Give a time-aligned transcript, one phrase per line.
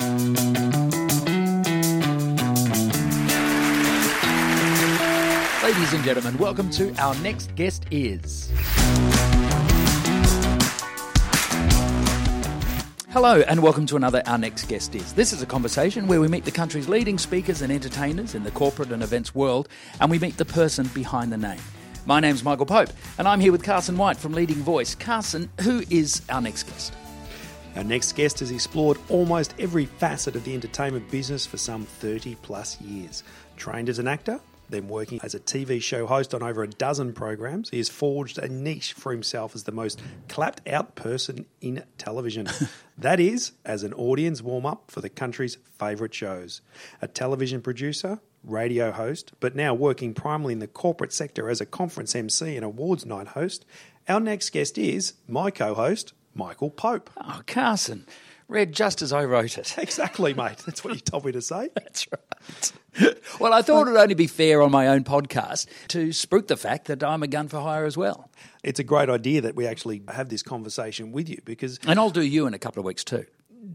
[0.00, 0.16] Ladies
[5.92, 8.50] and gentlemen, welcome to our next guest is.
[13.10, 15.12] Hello, and welcome to another Our Next Guest Is.
[15.12, 18.50] This is a conversation where we meet the country's leading speakers and entertainers in the
[18.50, 19.68] corporate and events world,
[20.00, 21.60] and we meet the person behind the name.
[22.04, 24.96] My name's Michael Pope, and I'm here with Carson White from Leading Voice.
[24.96, 26.92] Carson, who is our next guest?
[27.76, 32.36] Our next guest has explored almost every facet of the entertainment business for some 30
[32.36, 33.24] plus years.
[33.56, 37.12] Trained as an actor, then working as a TV show host on over a dozen
[37.12, 41.82] programs, he has forged a niche for himself as the most clapped out person in
[41.98, 42.48] television.
[42.98, 46.60] that is, as an audience warm up for the country's favourite shows.
[47.02, 51.66] A television producer, radio host, but now working primarily in the corporate sector as a
[51.66, 53.64] conference MC and awards night host.
[54.08, 57.10] Our next guest is my co host, Michael Pope.
[57.16, 58.06] Oh, Carson.
[58.46, 59.74] Read just as I wrote it.
[59.84, 60.58] Exactly, mate.
[60.66, 61.70] That's what you told me to say.
[61.74, 63.14] That's right.
[63.40, 66.86] well, I thought it'd only be fair on my own podcast to spruik the fact
[66.86, 68.30] that I'm a gun for hire as well.
[68.62, 72.10] It's a great idea that we actually have this conversation with you because And I'll
[72.10, 73.24] do you in a couple of weeks too.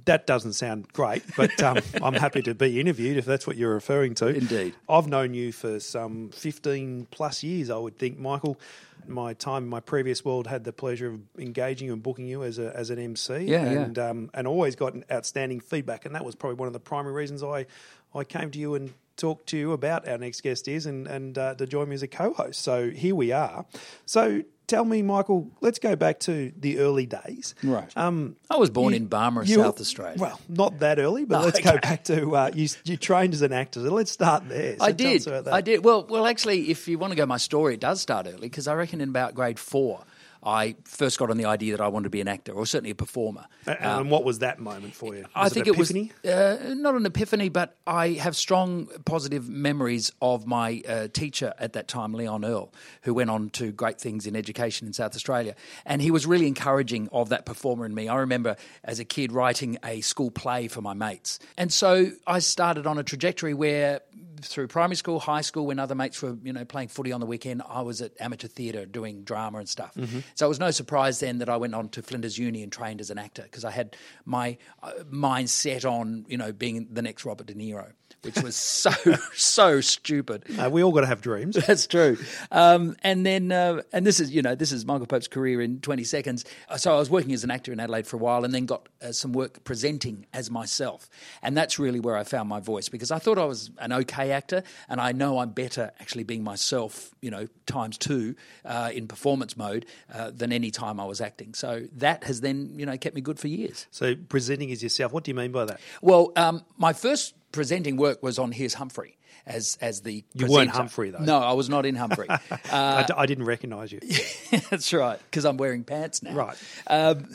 [0.05, 3.73] That doesn't sound great, but um, I'm happy to be interviewed if that's what you're
[3.73, 4.27] referring to.
[4.27, 4.75] Indeed.
[4.87, 8.59] I've known you for some 15 plus years, I would think, Michael.
[9.07, 12.59] My time in my previous world had the pleasure of engaging and booking you as,
[12.59, 13.81] a, as an MC Yeah, yeah.
[13.81, 16.05] and, Um, and always got outstanding feedback.
[16.05, 17.65] And that was probably one of the primary reasons I,
[18.13, 21.37] I came to you and talked to you about our next guest is and, and
[21.37, 22.61] uh, to join me as a co host.
[22.61, 23.65] So here we are.
[24.05, 27.55] So tell me, Michael, let's go back to the early days.
[27.63, 27.91] Right.
[27.97, 30.17] Um, I was born you- in Barmera, you- South Australia.
[30.17, 32.67] Well, not that early, but Oh, let's go back to uh, you.
[32.85, 34.77] You trained as an actor, so let's start there.
[34.77, 35.27] So I did.
[35.27, 35.83] I did.
[35.83, 38.67] Well, well, actually, if you want to go my story, it does start early because
[38.67, 40.01] I reckon in about grade four,
[40.43, 42.91] I first got on the idea that I wanted to be an actor or certainly
[42.91, 43.45] a performer.
[43.67, 45.23] A- And, what was that moment for you?
[45.23, 46.11] Was I think it, epiphany?
[46.23, 51.53] was uh, not an epiphany, but I have strong positive memories of my uh, teacher
[51.59, 55.15] at that time, Leon Earl, who went on to great things in education in South
[55.15, 55.55] Australia.
[55.85, 58.07] And he was really encouraging of that performer in me.
[58.07, 61.39] I remember as a kid writing a school play for my mates.
[61.57, 64.01] And so I started on a trajectory where
[64.43, 67.25] through primary school, high school, when other mates were, you know, playing footy on the
[67.25, 69.93] weekend, I was at amateur theatre doing drama and stuff.
[70.35, 73.01] So it was no surprise then that I went on to Flinders Uni and trained
[73.01, 73.95] as an actor because I had
[74.25, 78.55] my uh, mind set on, you know, being the next Robert De Niro, which was
[78.55, 78.91] so
[79.33, 80.43] so stupid.
[80.57, 81.55] Uh, we all got to have dreams.
[81.67, 82.17] That's true.
[82.51, 85.79] Um, and then, uh, and this is, you know, this is Michael Pope's career in
[85.79, 86.45] 20 seconds.
[86.67, 88.65] Uh, So I was working as an actor in Adelaide for a while and then
[88.65, 91.09] got uh, some work presenting as myself.
[91.41, 94.31] And that's really where I found my voice because I thought I was an okay
[94.31, 99.07] actor and I know I'm better actually being myself, you know, times two uh, in
[99.07, 101.53] performance mode uh, than any time I was acting.
[101.53, 103.87] So that has then, you know, kept me good for years.
[103.91, 105.13] So presenting as yourself.
[105.13, 105.79] What do you mean by that?
[106.01, 109.15] Well, um, my first presenting work was on Here's Humphrey.
[109.45, 110.69] As, as the You weren't.
[110.69, 111.19] Humphrey, though.
[111.23, 112.27] No, I was not in Humphrey.
[112.29, 112.37] Uh,
[112.71, 113.99] I, d- I didn't recognise you.
[114.69, 116.33] That's right, because I'm wearing pants now.
[116.33, 116.57] Right.
[116.85, 117.25] Um,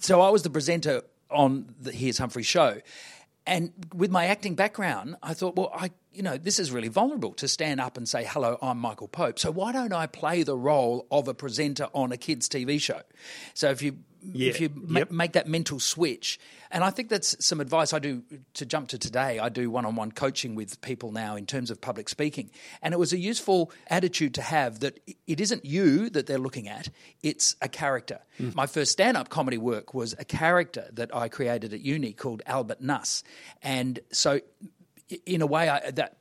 [0.00, 2.80] so I was the presenter on the Here's Humphrey show.
[3.46, 7.32] And with my acting background, I thought, well, I, you know, this is really vulnerable
[7.34, 9.38] to stand up and say, hello, I'm Michael Pope.
[9.38, 13.00] So why don't I play the role of a presenter on a kids' TV show?
[13.54, 13.98] So if you
[14.32, 15.10] Yeah, if you ma- yep.
[15.10, 16.38] make that mental switch,
[16.70, 18.22] and I think that's some advice I do
[18.54, 19.38] to jump to today.
[19.38, 22.50] I do one-on-one coaching with people now in terms of public speaking,
[22.82, 26.68] and it was a useful attitude to have that it isn't you that they're looking
[26.68, 26.88] at;
[27.22, 28.20] it's a character.
[28.38, 28.50] Hmm.
[28.54, 32.80] My first stand-up comedy work was a character that I created at uni called Albert
[32.80, 33.22] Nuss,
[33.62, 34.40] and so
[35.24, 36.16] in a way, I, that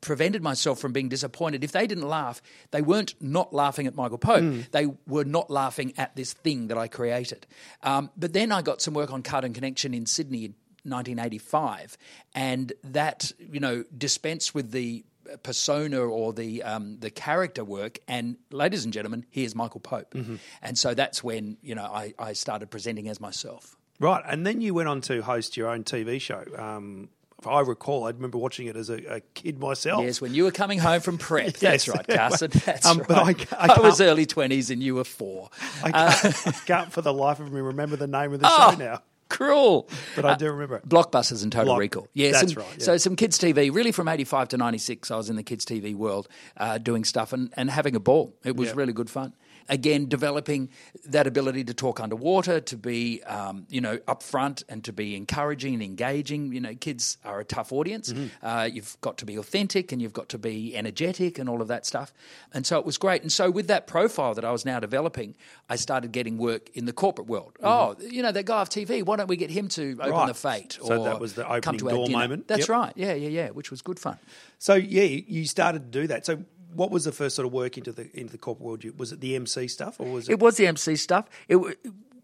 [0.00, 1.64] prevented myself from being disappointed.
[1.64, 4.66] If they didn't laugh, they weren't not laughing at Michael Pope.
[4.72, 7.46] They were not laughing at this thing that I created.
[7.82, 10.54] Um, but then I got some work on Cartoon Connection in Sydney in
[10.84, 11.98] 1985,
[12.34, 15.04] and that you know dispensed with the
[15.42, 17.98] persona or the um, the character work.
[18.06, 20.14] And ladies and gentlemen, here's Michael Pope.
[20.62, 23.76] And so that's when you know I, I started presenting as myself.
[23.98, 26.44] Right, and then you went on to host your own TV show.
[26.58, 30.02] Um, if I recall, I remember watching it as a, a kid myself.
[30.04, 31.54] Yes, when you were coming home from prep.
[31.58, 32.50] That's right, Carson.
[32.64, 33.08] That's Um, right.
[33.08, 35.50] but I I, I was early 20s and you were four.
[35.84, 38.70] I can't, I can't for the life of me remember the name of the Oh,
[38.72, 39.88] show now, Cruel.
[40.14, 40.88] but I do remember it.
[40.88, 42.08] Blockbusters and Total Block- Recall.
[42.14, 42.84] Yeah, that's some- right, yeah.
[42.84, 45.42] So some kids TV, really from eighty five to ninety six, I was in the
[45.42, 48.34] kids TV world uh, doing stuff and, and having a ball.
[48.44, 48.74] It was Yeah.
[48.76, 49.32] really good fun.
[49.68, 50.68] again, developing
[51.06, 55.74] that ability to talk underwater, to be, um, you know, upfront and to be encouraging
[55.74, 56.52] and engaging.
[56.52, 58.14] You know, kids are a tough audience.
[58.44, 61.66] Uh, you've got to be authentic and you've got to be energetic and all of
[61.66, 62.14] that stuff.
[62.54, 63.22] And so it was great.
[63.22, 65.34] And so with that profile that I was now developing,
[65.68, 67.56] I started getting work in the corporate world.
[67.60, 70.26] Oh, you know, that guy off TV, why don't we get him to open Right.
[70.28, 70.78] the fete?
[70.82, 72.18] So or that was the opening door dinner?
[72.18, 72.48] moment.
[72.48, 72.68] That's Yep.
[72.68, 72.92] right.
[72.96, 74.18] Yeah, yeah, yeah, which was good fun.
[74.58, 76.26] So yeah, you started to do that.
[76.26, 78.98] So what was the first sort of work into the into the corporate world?
[78.98, 80.32] Was it the MC stuff, or was it?
[80.32, 81.30] It was the MC stuff.
[81.48, 81.56] It,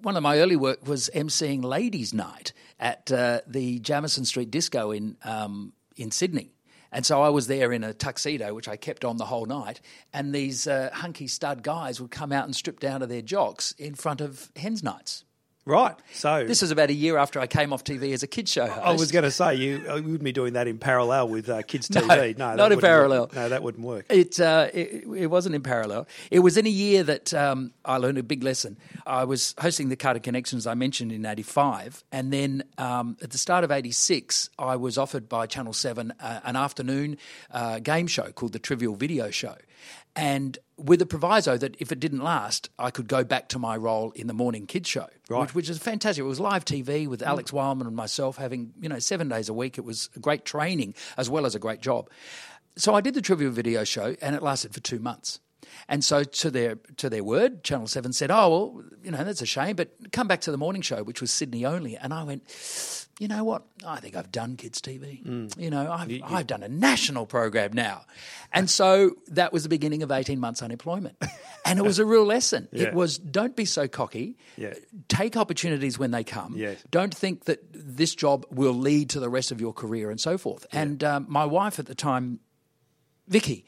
[0.03, 4.91] one of my early work was emceeing Ladies' Night at uh, the Jamison Street Disco
[4.91, 6.53] in um, in Sydney.
[6.95, 9.81] And so I was there in a tuxedo, which I kept on the whole night.
[10.12, 13.73] And these uh, hunky stud guys would come out and strip down to their jocks
[13.79, 15.25] in front of hens nights.
[15.64, 15.94] Right.
[16.12, 18.67] So This was about a year after I came off TV as a kids show
[18.67, 18.85] host.
[18.85, 21.49] I was going to say you, uh, you wouldn't be doing that in parallel with
[21.49, 22.37] uh, kids No, TV.
[22.37, 23.20] No, that not in wouldn't parallel.
[23.23, 23.35] Work.
[23.37, 24.06] No, that wouldn't work.
[24.11, 26.09] It, uh, it it wasn't in parallel.
[26.32, 28.76] It was in a year that um, I learned a big lesson.
[29.06, 33.38] I was hosting the Cartoon Connections I mentioned in '85, and then um, at the
[33.38, 37.19] start of '86, I was offered by Channel Seven uh, an afternoon
[37.53, 39.55] uh, game show called the Trivial Video Show,
[40.14, 43.76] and with a proviso that if it didn't last, I could go back to my
[43.76, 45.43] role in the morning kids show, Right.
[45.43, 46.23] which, which is fantastic.
[46.23, 47.55] It was live TV with Alex mm.
[47.55, 49.79] Wildman and myself having you know seven days a week.
[49.79, 52.11] It was a great training as well as a great job.
[52.76, 55.41] So I did the trivia video show, and it lasted for two months.
[55.88, 59.43] And so, to their to their word, Channel Seven said, "Oh well, you know that's
[59.43, 62.25] a shame, but come back to the morning show, which was Sydney only." And I
[62.25, 62.49] went,
[63.23, 63.63] "You know what?
[63.87, 65.21] I think I've done kids TV.
[65.57, 68.03] You know, I've I've done a national program now."
[68.53, 71.17] And so that was the beginning of eighteen months unemployment,
[71.65, 72.67] and it was a real lesson.
[72.73, 72.89] Yeah.
[72.89, 74.37] It was don't be so cocky.
[74.57, 74.75] Yeah.
[75.07, 76.55] Take opportunities when they come.
[76.57, 76.83] Yes.
[76.91, 80.37] Don't think that this job will lead to the rest of your career and so
[80.37, 80.67] forth.
[80.73, 82.41] And um, my wife at the time,
[83.29, 83.65] Vicky,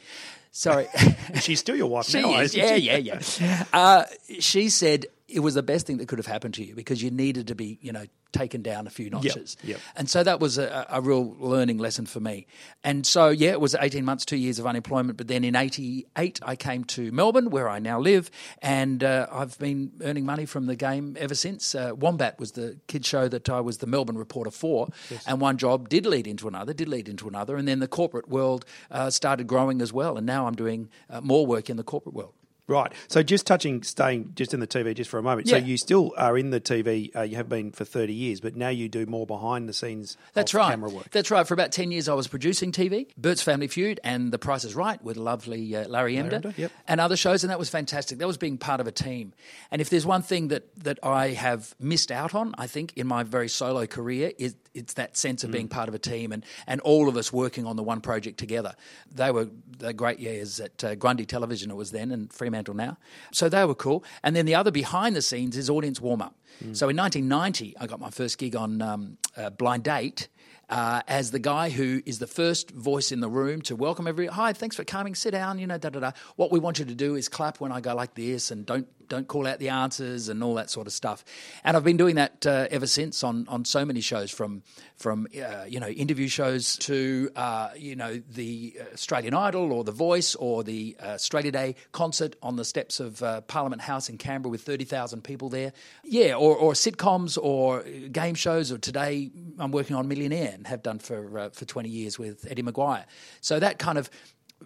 [0.51, 0.89] sorry.
[1.41, 2.83] She's still your wife She now, is, yeah, she?
[2.83, 3.65] yeah, yeah.
[3.73, 4.05] Uh,
[4.41, 7.11] she said it was the best thing that could have happened to you because you
[7.11, 9.57] needed to be, you know, taken down a few notches.
[9.65, 9.81] yep.
[9.97, 12.47] And so that was a, a real learning lesson for me.
[12.85, 15.19] And so, yeah, it was 18 months, two years of unemployment.
[15.19, 18.31] But then in 88, I came to Melbourne, where I now live,
[18.63, 21.75] and uh, I've been earning money from the game ever since.
[21.75, 24.89] Uh, Wombat was the kid show that I was the Melbourne reporter for.
[25.27, 27.57] And one job did lead into another, did lead into another.
[27.57, 30.17] And then the corporate world uh, started growing as well.
[30.17, 32.35] And now I'm doing uh, more work in the corporate world.
[32.67, 32.93] Right.
[33.09, 35.49] So just touching, staying just in the TV just for a moment.
[35.49, 37.15] So you still are in the TV.
[37.15, 40.17] Uh, you have been for thirty years, but now you do more behind the scenes.
[40.33, 40.71] That's right.
[40.71, 41.11] Camera work.
[41.11, 41.47] That's right.
[41.47, 44.75] For about 10 years, I was producing TV, Bert's Family Feud and The Price is
[44.75, 46.73] Right with lovely uh, Larry Emdur, Emdur, yep.
[46.89, 48.19] and other shows, and that was fantastic.
[48.19, 49.33] That was being part of a team.
[49.71, 53.07] And if there's one thing that, that I have missed out on, I think, in
[53.07, 55.53] my very solo career, is it's that sense of Mm.
[55.53, 58.39] being part of a team and, and all of us working on the one project
[58.39, 58.75] together.
[59.15, 59.49] They were
[59.79, 62.99] the great years at uh, Grundy Television, it was then, and Fremantle now.
[63.33, 64.05] So they were cool.
[64.23, 66.35] And then the other behind the scenes is audience warm up.
[66.63, 66.77] Mm.
[66.77, 70.29] So in 1990, I got my first gig on um, uh, Blind Date.
[70.71, 74.27] Uh, as the guy who is the first voice in the room to welcome every
[74.29, 76.87] hi thanks for coming sit down you know da da da what we want you
[76.87, 79.69] to do is clap when I go like this and don't don't call out the
[79.69, 81.25] answers and all that sort of stuff
[81.63, 84.63] and I've been doing that uh, ever since on on so many shows from
[84.97, 89.93] from uh, you know interview shows to uh, you know the Australian Idol or The
[89.93, 94.19] Voice or the uh, Australia Day concert on the steps of uh, Parliament House in
[94.19, 95.73] Canberra with thirty thousand people there
[96.03, 100.83] yeah or, or sitcoms or game shows or today I'm working on Millionaire and have
[100.83, 103.05] done for uh, for 20 years with Eddie McGuire.
[103.41, 104.11] So that kind of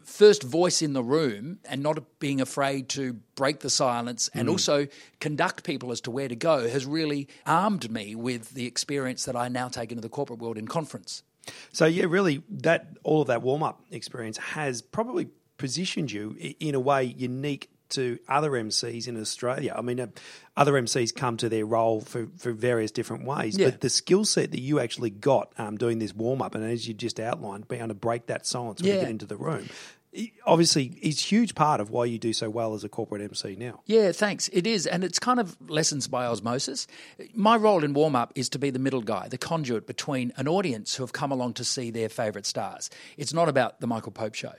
[0.04, 4.52] first voice in the room and not being afraid to break the silence and mm.
[4.52, 4.86] also
[5.20, 9.36] conduct people as to where to go has really armed me with the experience that
[9.36, 11.22] I now take into the corporate world in conference.
[11.72, 16.74] So yeah, really, that all of that warm up experience has probably positioned you in
[16.74, 19.74] a way unique to other MCs in Australia.
[19.76, 20.06] I mean, uh,
[20.56, 23.70] other MCs come to their role for, for various different ways, Yeah.
[23.70, 26.86] but the skill set that you actually got um, doing this warm up, and as
[26.88, 29.68] you just outlined, being able to break that silence when you get into the room,
[30.46, 33.80] obviously, is huge part of why you do so well as a corporate MC now.
[33.86, 34.48] Yeah, thanks.
[34.52, 34.86] It is.
[34.86, 36.86] And it's kind of lessons by osmosis.
[37.34, 40.48] My role in warm up is to be the middle guy, the conduit between an
[40.48, 42.90] audience who have come along to see their favourite stars.
[43.16, 44.52] It's not about the Michael Pope show.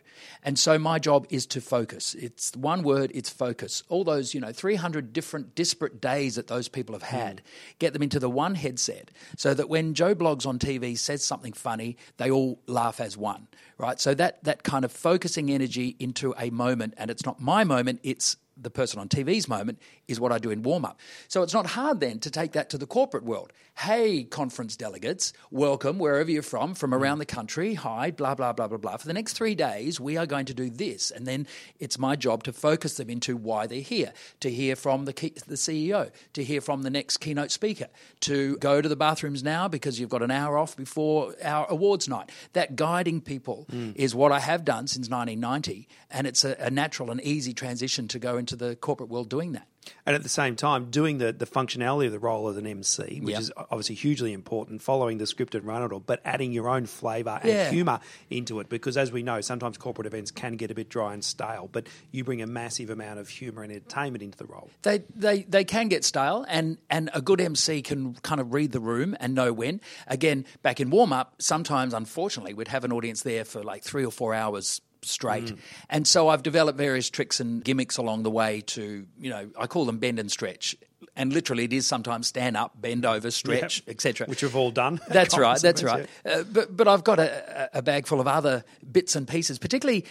[0.43, 2.15] And so my job is to focus.
[2.15, 3.83] It's one word, it's focus.
[3.89, 7.41] All those, you know, 300 different disparate days that those people have had,
[7.79, 11.53] get them into the one headset so that when Joe Bloggs on TV says something
[11.53, 13.47] funny, they all laugh as one,
[13.77, 13.99] right?
[13.99, 17.99] So that, that kind of focusing energy into a moment, and it's not my moment,
[18.03, 20.99] it's the person on TV's moment is what I do in warm up.
[21.27, 23.53] So it's not hard then to take that to the corporate world.
[23.77, 27.75] Hey, conference delegates, welcome wherever you're from, from around the country.
[27.75, 28.97] Hi, blah, blah, blah, blah, blah.
[28.97, 31.11] For the next three days, we are going to do this.
[31.11, 31.47] And then
[31.79, 34.11] it's my job to focus them into why they're here,
[34.41, 37.87] to hear from the, key, the CEO, to hear from the next keynote speaker,
[38.21, 42.09] to go to the bathrooms now because you've got an hour off before our awards
[42.09, 42.31] night.
[42.53, 43.95] That guiding people mm.
[43.95, 45.87] is what I have done since 1990.
[46.11, 49.53] And it's a, a natural and easy transition to go into the corporate world doing
[49.53, 49.67] that.
[50.05, 53.21] And at the same time, doing the, the functionality of the role as an MC,
[53.21, 53.41] which yep.
[53.41, 57.39] is obviously hugely important, following the scripted run it all, but adding your own flavour
[57.41, 57.69] and yeah.
[57.69, 58.69] humour into it.
[58.69, 61.87] Because as we know, sometimes corporate events can get a bit dry and stale, but
[62.11, 64.69] you bring a massive amount of humour and entertainment into the role.
[64.81, 68.71] They, they, they can get stale, and, and a good MC can kind of read
[68.71, 69.81] the room and know when.
[70.07, 74.05] Again, back in warm up, sometimes, unfortunately, we'd have an audience there for like three
[74.05, 75.45] or four hours straight.
[75.45, 75.57] Mm.
[75.89, 79.67] And so I've developed various tricks and gimmicks along the way to, you know, I
[79.67, 80.75] call them bend and stretch.
[81.15, 83.95] And literally, it is sometimes stand up, bend over, stretch, yep.
[83.95, 84.27] etc.
[84.27, 85.01] Which we've all done.
[85.09, 85.59] That's right.
[85.59, 86.07] That's right.
[86.25, 90.05] Uh, but but I've got a, a bag full of other bits and pieces, particularly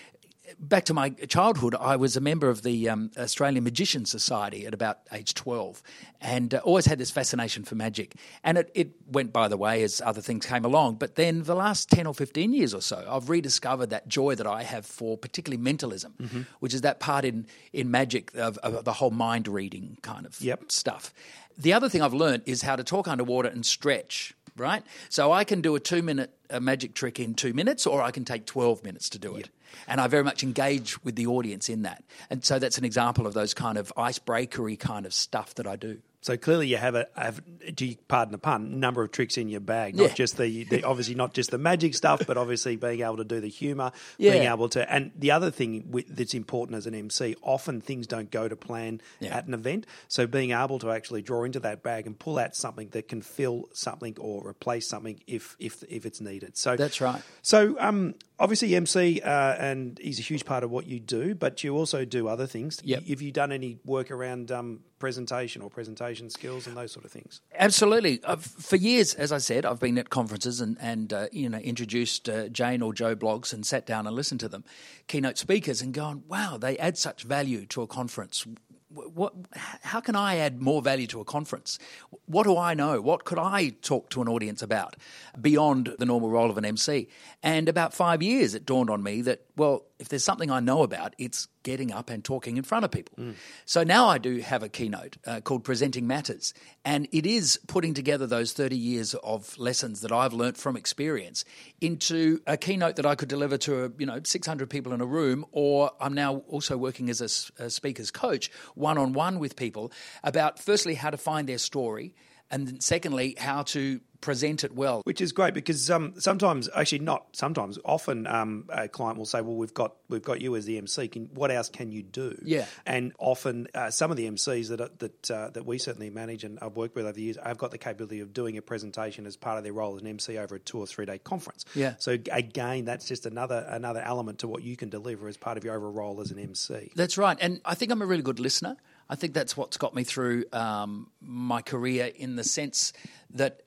[0.59, 4.75] back to my childhood, I was a member of the um, Australian Magician Society at
[4.75, 5.83] about age 12
[6.21, 8.15] and uh, always had this fascination for magic.
[8.43, 10.97] And it, it, went by the way as other things came along.
[10.97, 14.47] But then the last 10 or 15 years or so, I've rediscovered that joy that
[14.47, 16.43] I have for particularly mentalism, mm-hmm.
[16.61, 20.41] which is that part in, in magic of, of, the whole mind reading kind of
[20.41, 20.71] yep.
[20.71, 21.15] stuff.
[21.57, 24.83] The other thing I've learned is how to talk underwater and stretch right?
[25.09, 28.11] So I can do a two minute a magic trick in two minutes, or I
[28.11, 29.51] can take 12 minutes to do it.
[29.87, 32.05] And I very much engage with the audience in that.
[32.31, 35.77] And so that's an example of those kind of icebreakery kind of stuff that I
[35.77, 36.01] do.
[36.21, 37.41] So clearly, you have a, have,
[37.75, 39.95] do you pardon the pun, number of tricks in your bag.
[39.95, 40.15] Not yeah.
[40.15, 43.41] just the, the, obviously not just the magic stuff, but obviously being able to do
[43.41, 44.33] the humour, yeah.
[44.33, 44.93] being able to.
[44.93, 49.01] And the other thing that's important as an MC, often things don't go to plan
[49.21, 49.37] yeah.
[49.37, 49.87] at an event.
[50.09, 53.23] So being able to actually draw into that bag and pull out something that can
[53.23, 56.57] fill something or replace something if if if it's needed.
[56.57, 57.23] So that's right.
[57.43, 61.65] So um, obviously MC uh, and is a huge part of what you do, but
[61.65, 62.81] you also do other things.
[62.85, 63.07] Yep.
[63.07, 67.11] Have you done any work around um, presentation or presentation skills and those sort of
[67.11, 67.41] things?
[67.55, 68.23] Absolutely.
[68.25, 71.59] Uh, for years, as I said, I've been at conferences and, and uh, you know
[71.59, 74.65] introduced uh, Jane or Joe blogs and sat down and listened to them,
[75.07, 78.47] keynote speakers, and gone, wow, they add such value to a conference
[78.91, 79.35] what,
[79.83, 81.79] how can I add more value to a conference?
[82.27, 83.01] What do I know?
[83.01, 84.97] What could I talk to an audience about
[85.41, 87.09] beyond the normal role of an MC?
[87.43, 90.83] And about five years, it dawned on me that, well, if there's something I know
[90.83, 93.15] about, it's getting up and talking in front of people.
[93.19, 93.35] Mm.
[93.65, 97.95] So now I do have a keynote uh, called Presenting Matters, and it is putting
[97.95, 101.45] together those 30 years of lessons that I've learnt from experience
[101.81, 105.07] into a keynote that I could deliver to a, you know 600 people in a
[105.07, 109.57] room, or I'm now also working as a, a speaker's coach, one on one with
[109.57, 112.15] people about firstly how to find their story
[112.51, 115.03] and secondly, how to present it well.
[115.05, 119.41] Which is great because um, sometimes, actually, not sometimes, often um, a client will say,
[119.41, 121.09] "Well, we've got we've got you as the MC.
[121.09, 124.99] Can, what else can you do?" Yeah, and often uh, some of the MCs that
[124.99, 127.71] that uh, that we certainly manage and I've worked with over the years I've got
[127.71, 130.57] the capability of doing a presentation as part of their role as an MC over
[130.57, 131.65] a two or three day conference.
[131.75, 131.95] Yeah.
[131.99, 135.65] So again, that's just another another element to what you can deliver as part of
[135.65, 136.93] your overall role as an MC.
[136.95, 138.77] That's right, and I think I'm a really good listener.
[139.11, 142.93] I think that's what's got me through um, my career in the sense
[143.31, 143.63] that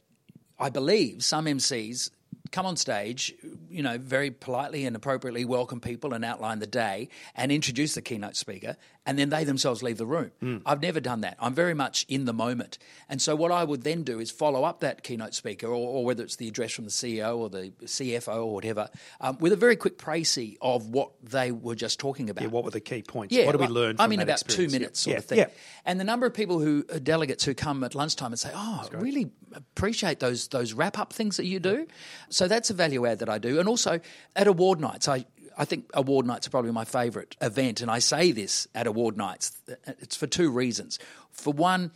[0.60, 2.12] I believe some MCs
[2.52, 3.34] come on stage,
[3.70, 8.02] you know, very politely and appropriately welcome people and outline the day and introduce the
[8.02, 10.32] keynote speaker, and then they themselves leave the room.
[10.44, 10.62] Mm.
[10.66, 11.38] I've never done that.
[11.40, 12.78] I'm very much in the moment.
[13.10, 16.06] And so what I would then do is follow up that keynote speaker, or, or
[16.06, 18.90] whether it's the address from the CEO or the CFO or whatever,
[19.22, 22.44] um, with a very quick précis of what they were just talking about.
[22.44, 23.34] Yeah, what were the key points?
[23.34, 24.74] Yeah, what did we learn I'm mean, about experience?
[24.74, 25.18] two minutes sort yeah.
[25.20, 25.38] of thing.
[25.40, 25.48] Yeah.
[25.86, 28.96] And the number of people who, delegates who come at lunchtime and say, oh, I
[28.98, 31.88] really appreciate those, those wrap-up things that you do.
[32.30, 33.60] So that's a value add that I do.
[33.60, 34.00] And also
[34.36, 35.26] at award nights, I
[35.58, 39.18] I think award nights are probably my favourite event, and I say this at award
[39.18, 39.62] nights.
[39.86, 41.00] It's for two reasons.
[41.32, 41.92] For one,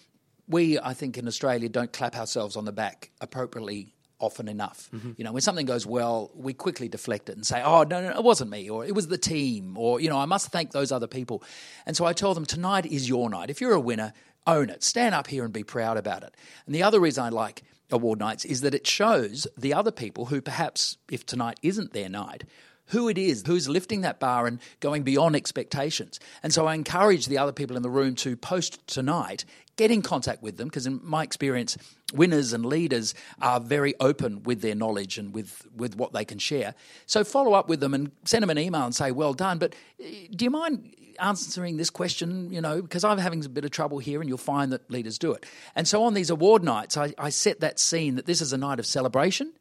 [0.47, 4.89] we I think in Australia don't clap ourselves on the back appropriately often enough.
[4.93, 5.11] Mm-hmm.
[5.17, 8.09] You know, when something goes well, we quickly deflect it and say, "Oh, no, no,
[8.09, 10.91] it wasn't me," or "It was the team," or you know, I must thank those
[10.91, 11.43] other people.
[11.85, 13.49] And so I tell them, tonight is your night.
[13.49, 14.13] If you're a winner,
[14.47, 14.83] own it.
[14.83, 16.35] Stand up here and be proud about it.
[16.65, 20.25] And the other reason I like award nights is that it shows the other people
[20.25, 22.43] who perhaps, if tonight isn't their night,
[22.87, 26.19] who it is who's lifting that bar and going beyond expectations.
[26.43, 30.01] And so I encourage the other people in the room to post tonight, get in
[30.01, 31.77] contact with them, because in my experience,
[32.13, 36.37] winners and leaders are very open with their knowledge and with, with what they can
[36.37, 36.75] share.
[37.07, 39.73] So follow up with them and send them an email and say, well done, but
[39.99, 43.71] eh, do you mind answering this question, you know, because I'm having a bit of
[43.71, 45.45] trouble here, and you'll find that leaders do it.
[45.75, 48.57] And so on these award nights, I, I set that scene that this is a
[48.57, 49.53] night of celebration.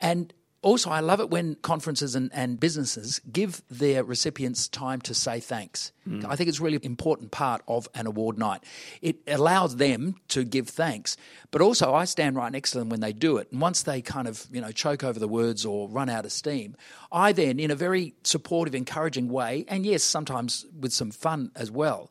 [0.00, 5.14] And also, I love it when conferences and, and businesses give their recipients time to
[5.14, 5.92] say thanks.
[6.08, 6.24] Mm.
[6.28, 8.64] I think it's a really important part of an award night.
[9.00, 11.16] It allows them to give thanks,
[11.52, 13.52] but also I stand right next to them when they do it.
[13.52, 16.32] And once they kind of you know choke over the words or run out of
[16.32, 16.76] steam,
[17.12, 21.70] I then, in a very supportive, encouraging way, and yes, sometimes with some fun as
[21.70, 22.10] well,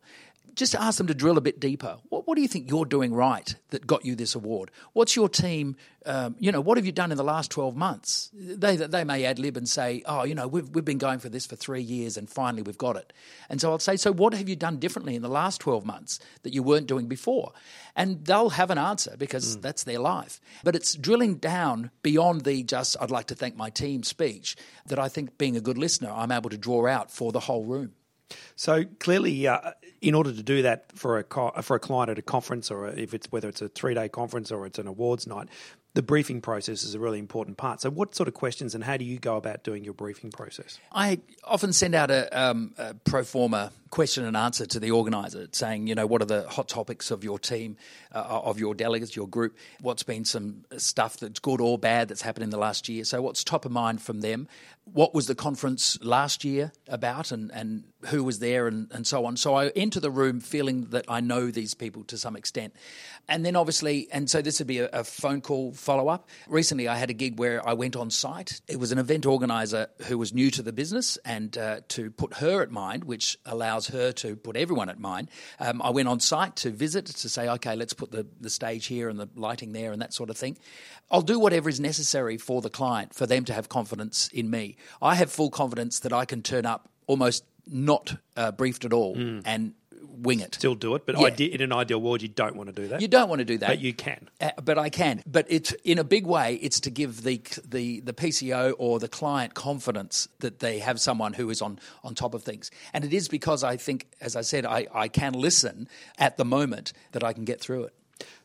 [0.57, 1.97] just ask them to drill a bit deeper.
[2.09, 4.71] What, what, do you think you're doing right that got you this award?
[4.93, 5.75] What's your team?
[6.05, 8.31] Um, you know, what have you done in the last 12 months?
[8.33, 11.29] They, they may ad lib and say, oh, you know, we've, we've been going for
[11.29, 13.13] this for three years and finally we've got it.
[13.49, 16.19] And so I'll say, so what have you done differently in the last 12 months
[16.41, 17.53] that you weren't doing before?
[17.95, 19.61] And they'll have an answer because mm.
[19.61, 20.41] that's their life.
[20.63, 24.55] But it's drilling down beyond the just, I'd like to thank my team speech
[24.87, 27.63] that I think being a good listener, I'm able to draw out for the whole
[27.63, 27.93] room.
[28.55, 29.71] So clearly, uh,
[30.01, 32.87] in order to do that for a co- for a client at a conference, or
[32.87, 35.47] if it's whether it's a three day conference or it's an awards night,
[35.93, 37.81] the briefing process is a really important part.
[37.81, 40.79] So, what sort of questions and how do you go about doing your briefing process?
[40.91, 45.47] I often send out a, um, a pro forma question and answer to the organizer
[45.51, 47.77] saying, you know, what are the hot topics of your team,
[48.13, 49.57] uh, of your delegates, your group?
[49.81, 53.03] What's been some stuff that's good or bad that's happened in the last year?
[53.03, 54.47] So, what's top of mind from them?
[54.85, 59.25] What was the conference last year about and, and who was there and, and so
[59.25, 59.37] on?
[59.37, 62.73] So, I enter the room feeling that I know these people to some extent.
[63.29, 66.29] And then, obviously, and so this would be a, a phone call follow up.
[66.47, 68.61] Recently, I had a gig where I went on site.
[68.67, 72.35] It was an event organizer who was new to the business and uh, to put
[72.35, 75.29] her at mind, which allowed allows her to put everyone at mind.
[75.59, 78.87] Um, I went on site to visit to say, okay, let's put the, the stage
[78.87, 80.57] here and the lighting there and that sort of thing.
[81.11, 84.77] I'll do whatever is necessary for the client for them to have confidence in me.
[85.01, 89.15] I have full confidence that I can turn up almost not uh, briefed at all
[89.15, 89.41] mm.
[89.45, 89.73] and
[90.17, 90.55] wing it.
[90.55, 91.27] Still do it, but yeah.
[91.27, 93.01] ide- in an ideal world, you don't want to do that.
[93.01, 94.29] You don't want to do that, but you can.
[94.39, 95.23] Uh, but I can.
[95.25, 96.55] But it's in a big way.
[96.55, 101.33] It's to give the the the PCO or the client confidence that they have someone
[101.33, 102.71] who is on on top of things.
[102.93, 106.45] And it is because I think, as I said, I, I can listen at the
[106.45, 107.93] moment that I can get through it.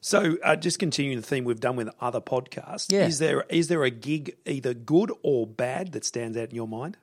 [0.01, 3.07] So, uh, just continuing the theme we've done with other podcasts, yeah.
[3.07, 6.69] is there is there a gig either good or bad that stands out in your
[6.69, 6.97] mind?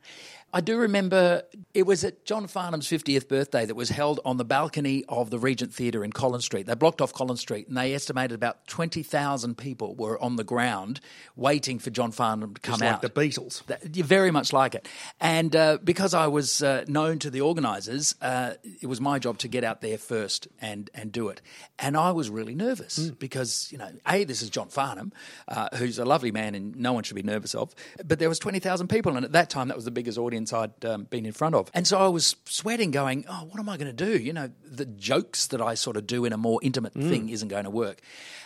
[0.52, 1.44] I do remember
[1.76, 5.38] it was at John Farnham's 50th birthday that was held on the balcony of the
[5.38, 6.66] Regent Theatre in Collins Street.
[6.66, 11.02] They blocked off Collins Street and they estimated about 20,000 people were on the ground
[11.36, 13.02] waiting for John Farnham to come Just like out.
[13.02, 13.62] the Beatles.
[14.04, 14.88] very much like it.
[15.20, 19.38] And uh, because I was uh, known to the organisers, uh, it was my job
[19.40, 21.42] to get out there first and, and do it.
[21.78, 23.20] And I was really nervous mm.
[23.20, 25.14] because, you know, A, this is John Farnham,
[25.48, 27.76] uh, who's a lovely man and no one should be nervous of.
[28.04, 30.54] But there was 20,000 people and at that time that was the biggest audience audience
[30.54, 31.70] I'd um, been in front of.
[31.74, 34.18] And so I was sweating, going, oh, what am I going to do?
[34.18, 37.10] You know, the jokes that I sort of do in a more intimate mm.
[37.10, 38.02] thing isn't going to work.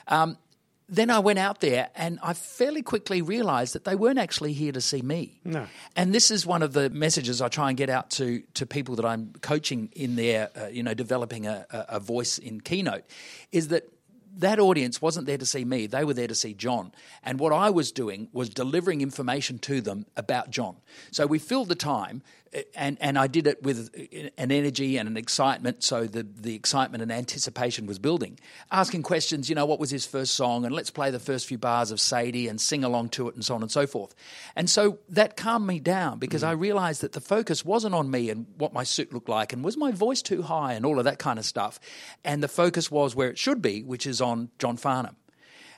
[0.08, 0.38] Um,
[0.90, 4.74] then I went out there and I fairly quickly realized that they weren't actually here
[4.74, 5.40] to see me.
[5.46, 5.66] No.
[5.96, 8.96] And this is one of the messages I try and get out to, to people
[8.98, 13.06] that I'm coaching in their, uh, you know, developing a, a voice in Keynote
[13.52, 13.84] is that
[14.38, 16.92] that audience wasn't there to see me, they were there to see John.
[17.24, 20.78] And what I was doing was delivering information to them about John.
[21.12, 22.22] So we filled the time
[22.76, 23.90] and and I did it with
[24.38, 25.84] an energy and an excitement.
[25.84, 28.40] So the the excitement and anticipation was building.
[28.72, 31.58] Asking questions, you know, what was his first song, and let's play the first few
[31.58, 34.14] bars of Sadie and sing along to it, and so on and so forth.
[34.56, 36.48] And so that calmed me down because mm.
[36.48, 39.64] I realised that the focus wasn't on me and what my suit looked like, and
[39.64, 41.80] was my voice too high, and all of that kind of stuff.
[42.24, 45.16] And the focus was where it should be, which is on John Farnham.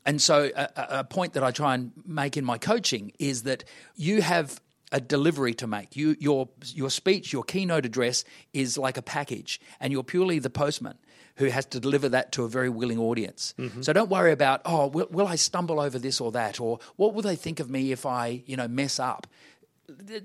[0.05, 3.63] And so, a, a, point that I try and make in my coaching is that
[3.95, 5.95] you have a delivery to make.
[5.95, 10.49] You, your, your speech, your keynote address is like a package, and you're purely the
[10.49, 10.97] postman
[11.37, 13.53] who has to deliver that to a very willing audience.
[13.57, 13.81] Mm-hmm.
[13.81, 17.13] So don't worry about, oh, will, will I stumble over this or that, or what
[17.13, 19.27] will they think of me if I, you know, mess up?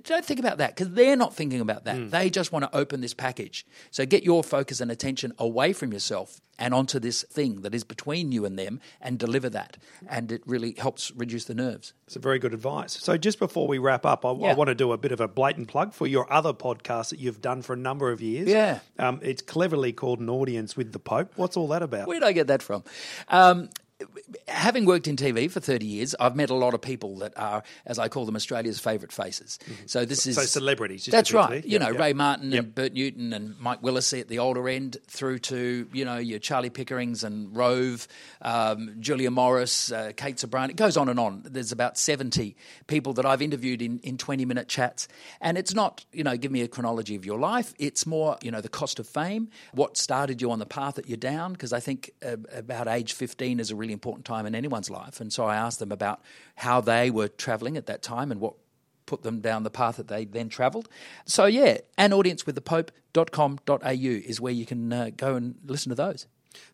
[0.03, 1.97] Don't think about that because they're not thinking about that.
[1.97, 2.11] Mm.
[2.11, 3.67] They just want to open this package.
[3.91, 7.85] So get your focus and attention away from yourself and onto this thing that is
[7.85, 9.79] between you and them and deliver that.
[10.09, 11.95] And it really helps reduce the nerves.
[12.07, 12.93] It's a very good advice.
[12.93, 14.51] So just before we wrap up, I, yeah.
[14.51, 17.19] I want to do a bit of a blatant plug for your other podcast that
[17.19, 18.49] you've done for a number of years.
[18.49, 18.81] Yeah.
[18.99, 21.33] Um, it's cleverly called An Audience with the Pope.
[21.37, 22.07] What's all that about?
[22.07, 22.85] Where did I get that from?
[23.29, 23.71] Um,
[24.49, 27.63] having worked in TV for 30 years, I've met a lot of people that are,
[27.87, 29.59] as I call them, Australia's favourite faces.
[29.63, 29.87] Mm-hmm.
[29.87, 31.07] So this is so celebrities.
[31.07, 31.65] that's right.
[31.65, 31.91] You know.
[31.91, 32.65] Ray Martin yep.
[32.65, 36.39] and Bert Newton and Mike Willesee at the older end, through to you know your
[36.39, 38.09] Charlie Pickerings and Rove,
[38.43, 40.71] um, Julia Morris, uh, Kate Ceberano.
[40.71, 41.43] It goes on and on.
[41.45, 45.09] There's about 70 people that I've interviewed in in 20 minute chats,
[45.41, 47.75] and it's not you know give me a chronology of your life.
[47.79, 51.09] It's more you know the cost of fame, what started you on the path that
[51.09, 54.55] you're down, because I think uh, about age 15 is a really important time in
[54.55, 55.21] anyone's life.
[55.21, 56.21] And so I asked them about
[56.57, 58.55] how they were travelling at that time and what
[59.07, 60.89] put them down the path that they then travelled.
[61.25, 65.91] So, yeah, an audience with the pope.com.au is where you can uh, go and listen
[65.91, 66.27] to those.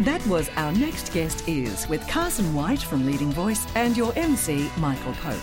[0.00, 4.68] That was Our Next Guest Is with Carson White from Leading Voice and your MC,
[4.78, 5.40] Michael Pope.